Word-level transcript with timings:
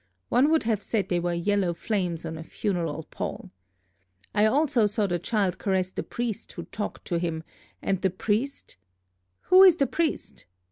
One 0.29 0.49
would 0.49 0.63
have 0.63 0.81
said 0.81 1.09
they 1.09 1.19
were 1.19 1.31
yellow 1.35 1.75
flames 1.75 2.25
on 2.25 2.35
a 2.35 2.41
funeral 2.43 3.03
pall. 3.11 3.51
I 4.33 4.45
also 4.47 4.87
saw 4.87 5.05
the 5.05 5.19
child 5.19 5.59
caress 5.59 5.91
the 5.91 6.01
priest 6.01 6.51
who 6.53 6.63
talked 6.63 7.05
to 7.05 7.19
him, 7.19 7.43
and 7.83 8.01
the 8.01 8.09
priest" 8.09 8.77
"Who 9.49 9.61
is 9.61 9.77
the 9.77 9.85
priest?" 9.85 10.47